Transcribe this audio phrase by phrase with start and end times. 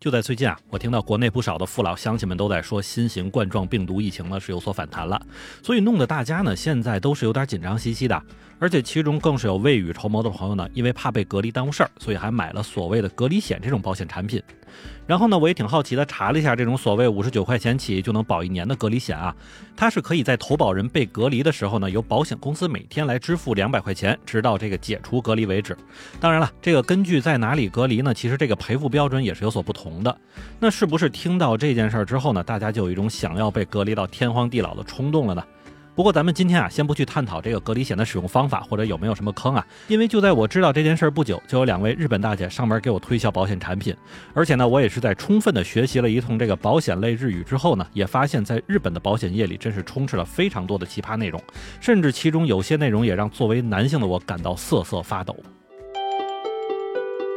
[0.00, 5.20] 就在最近啊，我听到国内不少的父老乡亲们都在说新型冠状病毒疫情呢是有所反弹了，
[5.62, 8.22] 所以弄得大家呢现在都是有点紧张兮兮的，
[8.58, 14.42] 而且其中更是有未雨绸缪的朋友呢，因为怕被隔离耽误事儿，所以还买了所谓的隔离险这种保险产品。
[15.10, 19.34] 然后呢，我也挺好奇的，查了一下这种所谓五十九块钱起就能保一年的隔离险啊，
[19.76, 25.76] 它是可以在投保人被隔离的时候呢，由保险公司每天来支付两百块钱，直到这个解除隔离为止。
[26.20, 30.16] 当然了，这个根据在哪里隔离呢，其实这个赔付标准也是有所不同的。
[30.60, 35.42] 那是不是听到这件事儿之后呢，大家就有一种想要被隔离到天荒地老的冲动了呢？
[36.00, 43.94] 不过咱们今天啊，先不去探讨这个隔离险的使用方法或者有没有什么坑啊，因为就在我知道这件事儿不久，就有两位日本大姐上门给我推销保险产品，
[44.32, 51.38] 而且呢，我也是在充分的学习了一通这个保险类日语之后呢，也发现，在日本的保险业里真是充斥了非常多的奇葩内容，
[51.82, 55.36] 甚至其中有些内容也让作为男性的我感到瑟瑟发抖。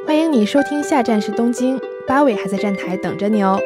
[0.07, 3.59] 欢迎你收听，下站是东京，八尾还在站台等着你哦。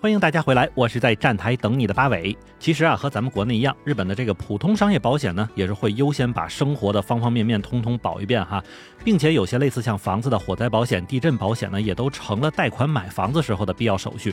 [0.00, 2.36] 欢迎大家回来，我是在站台等你的八尾。
[2.60, 8.62] 其实啊，和咱们国内一样，日本的这个普通商业保险呢，也是会优先把生活的方方面面通通保一遍哈，
[9.04, 14.32] 并且有些类似像房子的火灾保险、地震保险呢，也都成了贷款买房子时候的必要手续。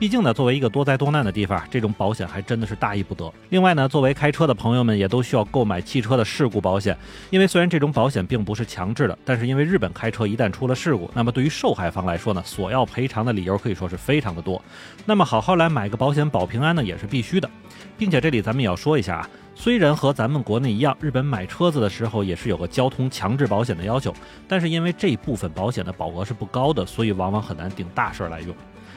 [0.00, 3.32] 毕竟呢，作为一个多灾多难的地方，这种保险还真的是大意不得。
[3.50, 6.96] 另外呢，作为开车的朋友们，也都需要购买汽车的事故保险，
[7.30, 14.60] 因为虽然这种保险并不是强制的，但是因为日本开车一旦出了事故，那么对于受害方来说呢，索要赔偿的理由可以说是非常的多。
[15.06, 17.50] 那么好好来买个保险保平安呢，也是必须的，
[17.98, 24.14] 并且这里咱们也要说一下啊，虽然和咱们国内一样，日本买车子的时候也是有个交通强制保险的要求，
[24.48, 28.54] 但是因为这部分保险的保额是不高的，所以往往很难顶大事来用。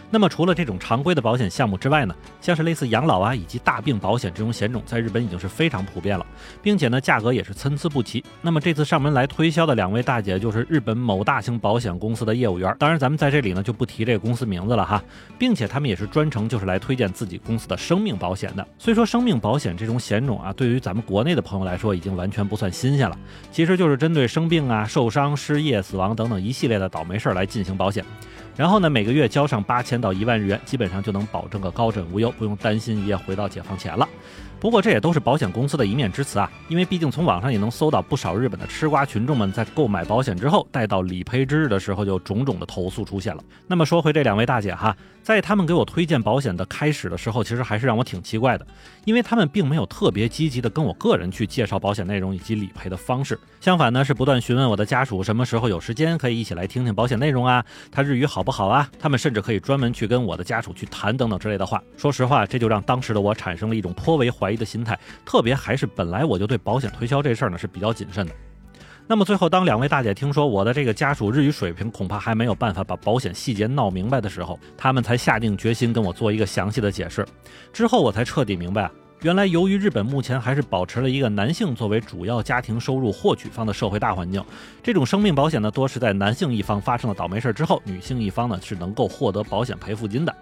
[0.09, 6.25] 那么除了这种常规的保险项目之外呢，像是类似养老啊以及大病保险这种险种，在日本已经是非常普遍了，
[6.61, 8.23] 并且呢价格也是参差不齐。
[8.41, 15.03] 那么这次上门来推销的两位大姐，就是日本某大型保险公司的业务员，当然咱们在这里呢就不提这个公司名字了哈，
[15.37, 18.65] 并且他们也是专程就是来推荐自己公司的生命保险的。
[18.77, 23.17] 虽说生命保险这种险种啊，对于咱们国内的朋友来说已经完全不算新鲜了，
[23.51, 28.05] 其实就是针对生病啊、受伤、失业、死亡等等一系列的倒霉事儿来进行保险。
[28.55, 34.07] 然后呢，每个月交上八千到一万日元，基本上就能保证个高枕无忧，不用担心一夜回到解放前了。
[34.59, 43.43] 不过这也都是保险公司的一面之词啊，因为毕竟从网上也能搜到不少日本的吃瓜群众们在购买保险之后，待到理赔之日的时候，就种种的投诉出现了。
[43.67, 44.97] 那么说回这两位大姐哈，
[45.27, 48.65] 在他们给我推荐保险的开始的时候，其实还是让我挺奇怪的，
[49.03, 57.61] 因为他们并没有特别积极的跟我个人去介绍保险内容以及理赔的方式，相反呢是不断询问我的家属什么时候有时间可以一起来听听保险内容啊，
[57.91, 58.89] 他日语好不好啊？
[58.97, 61.83] 他们甚至可以专门去跟我的家属去谈等等之类的话。
[61.97, 64.49] 说实话，这就让当时的我产生了一种颇为怀。
[64.49, 68.31] 疑的心态，特别还是本来我就对保险推销这事儿呢是比较谨慎的。
[69.09, 77.25] 那么最后，当两位大姐听说我的这个家属日语水平恐怕还没有办法把保险细节闹明白的时候，他们才下定决心跟我做一个详细的解释。
[77.71, 78.91] 之后我才彻底明白，
[79.21, 84.43] 原来由于日本目前还是保持了一个男性作为主要家庭收入获取方的社会大环境，
[84.83, 90.35] 这种生命保险呢多是在男性一方发生了倒霉事儿之后，女性一方呢是能够获得保险赔付金的。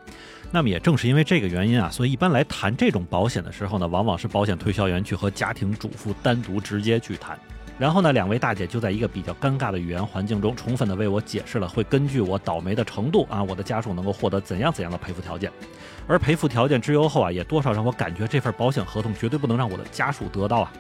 [0.50, 7.38] 那么也正是因为这个原因啊，所以一般来谈这种保险的时候呢，往往是保险推销员去和家庭主妇单独直接去谈。
[7.78, 15.52] 然后呢，两位大姐就在一个比较尴尬的语言环境中，充分的为我解释了会根据我倒霉的程度啊，我的家属能够获得怎样怎样的赔付条件。
[16.08, 20.72] 而赔付条件之优后啊，也多少让我感觉这份保险合同绝对不能让我的家属得到啊。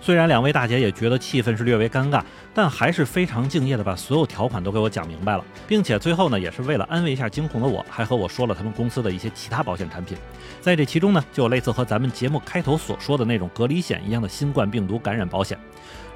[0.00, 2.22] 虽然两位大姐也觉得气氛是略微尴尬，
[2.54, 10.16] 但还是非常敬业的把所有条款都给我讲明白了，并且最后呢，也是为了安慰一下惊恐的我，还和我说了他们公司的一些其他保险产品。
[10.60, 15.58] 在这其中呢，就有类似和咱们节目开头所说的那种隔离险一样的新冠病毒感染保险。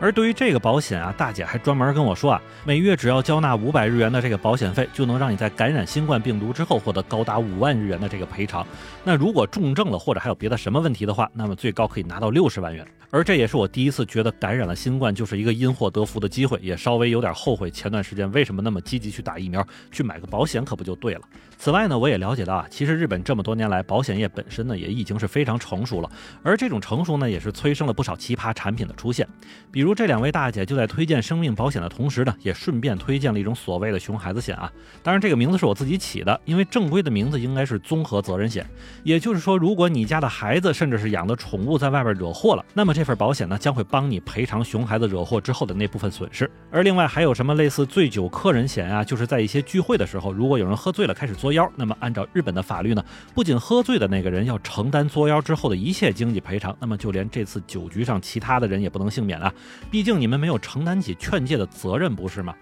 [0.00, 8.66] 而对于这个保险啊，大姐还专门跟我说啊，每月只要交纳五百日元的这个保险费，就能让你在感染新冠病毒之后获得高达五万日元的这个赔偿。
[9.04, 12.84] 那如果重症了或者还有别的什么问题的话，那么最高可以拿到六十万元。
[13.10, 19.62] 而这也也是我第一次觉得感染了新冠就是一个因祸得福的机会，也稍微有点后悔前段时间为什么那么积极去打疫苗，
[19.92, 21.20] 去买个保险可不就对了。
[21.58, 26.10] 此外呢，我也了解到啊，其实日本这么多年来，保险业本身呢也已经是非常成熟了，
[26.42, 29.28] 而这种成熟呢，也是催生了不少奇葩产品的出现。
[29.70, 34.72] 比如这两位大姐就在推荐生命保险的同时呢，也顺便推荐了一种所谓的熊孩子险啊。
[35.02, 38.66] 当然这个名字是我自己起的，因为正规的名字应该是综合责任险。
[39.02, 46.48] 也就是说，如果你家的孩子甚至是养的宠物在外边惹祸了，那么这份保险呢将会帮你赔偿熊孩子惹祸之后的那部分损失。
[46.70, 53.04] 而另外还有什么类似醉酒客人险啊，就是在一些聚会的时候，如果有人喝醉了开始作妖，那么按照日本的法律呢，
[53.34, 59.52] 不仅喝醉的那个人要承担作妖之后的一切经济赔偿，那么就连这次酒局上其他的人也不能幸免啊，
[59.90, 62.54] 毕竟你们没有承担起劝诫的责任，不是吗？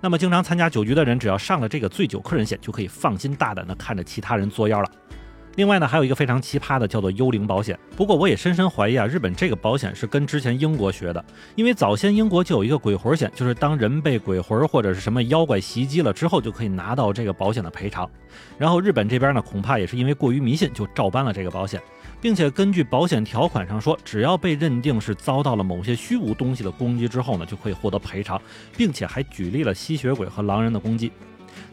[0.00, 4.90] 那么经常参加酒局的人，只要上了这个醉酒客人险，就可以放心大胆地看着其他人作妖了。
[5.56, 7.78] 另外呢，还有一个非常奇葩的，叫做幽灵保险。
[7.96, 11.24] 不过我也深深怀疑啊，日本这个保险是跟之前英国学的，
[11.54, 18.08] 因为早先英国就有一个鬼魂险，就是当人被鬼魂或者是什么妖怪袭击了之后，就可以拿到这个保险的赔偿。
[18.58, 21.80] 然后日本这边呢，恐怕也是因为过于迷信，就照搬了这个保险，
[22.20, 28.38] 并且根据保险条款上说，只要被认定是遭到了某些虚无东西的攻击之后呢，就可以获得赔偿，
[28.76, 31.10] 并且还举例了吸血鬼和狼人的攻击。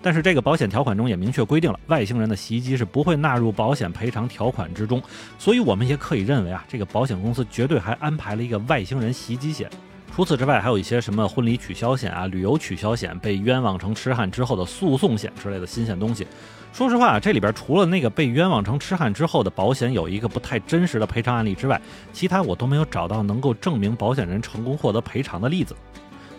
[0.01, 5.01] 但是这个保险条款中也明确规定了，外星人的袭击是不会纳入保险赔偿条款之中，
[5.39, 9.69] 所以我们也可以认为啊，这个保险公司绝对还安排了一个外星人袭击险。
[10.15, 16.27] 除此之外，还有一些什么婚礼取消险啊、旅游取消险、被冤枉成痴汉之后的诉讼险之类的新鲜东西。
[16.71, 21.81] 说实话，这里边除了那个被冤枉成痴汉之后的保险有一个不太真实的赔偿案例之外，
[22.12, 25.75] 其他我都没有找到能够证明保险人成功获得赔偿的例子。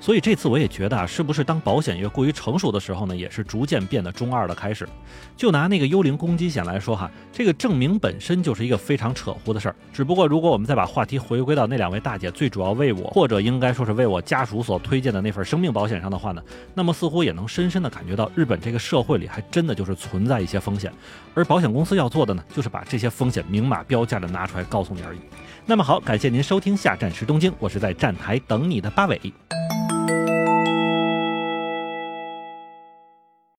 [0.05, 4.87] 所以这次我也觉得啊，是不是当保险业过于成熟的时候呢，也是逐渐变得中二的开始。
[5.35, 9.77] 就拿那个幽灵攻击险来说哈，这个证明本身就是一个非常扯乎的事儿。
[9.95, 16.43] 只不过如果我们再把话题回归到那两位大姐最主要为我，或者应该说是为我家属所推荐的那份生命保险上的话呢，
[16.75, 20.93] 那么似乎也能深深的感觉到日本这个社会里还真的就是存在一些风险，
[21.33, 25.19] 而保险公司要做的呢，就是把这些风险明码标价的拿出来告诉你而已。
[25.65, 29.19] 那么好，感谢您收听下站时东京，我是在站台等你的八尾。